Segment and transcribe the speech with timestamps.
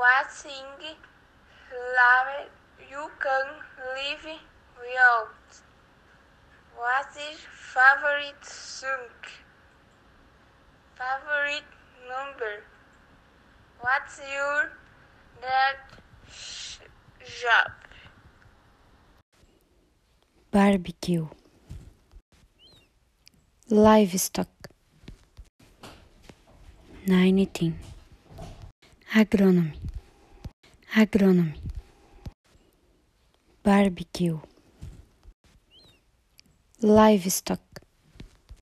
[0.00, 0.96] what thing
[1.98, 2.48] life
[2.90, 3.46] you can
[3.96, 4.24] live
[4.80, 5.48] without?
[6.76, 7.38] What is
[7.74, 9.10] favorite song?
[10.96, 11.68] Favorite
[12.08, 12.54] number?
[13.80, 14.72] What's your
[16.30, 16.78] sh-
[17.42, 17.70] job?
[20.52, 21.28] barbecue,
[23.68, 24.48] livestock,
[27.06, 27.78] 19,
[29.14, 29.74] agronomy,
[30.94, 31.54] agronomy,
[33.62, 34.40] barbecue,
[36.82, 37.60] livestock,